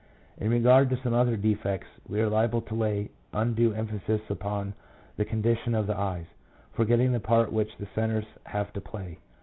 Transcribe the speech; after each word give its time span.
In 0.39 0.49
regard 0.49 0.89
to 0.89 0.97
some 0.97 1.13
other 1.13 1.37
defects, 1.37 1.85
we 2.09 2.19
are 2.21 2.27
liable 2.27 2.61
to 2.63 2.73
lay 2.73 3.11
undue 3.33 3.71
emphasis 3.73 4.19
upon 4.31 4.73
the 5.15 5.25
condi 5.25 5.55
tion 5.59 5.75
of 5.75 5.85
the 5.85 5.95
eyes, 5.95 6.25
forgetting 6.73 7.11
the 7.11 7.19
part 7.19 7.53
which 7.53 7.77
the 7.77 7.85
centres 7.93 8.25
have 8.45 8.73
to 8.73 8.81
play. 8.81 9.19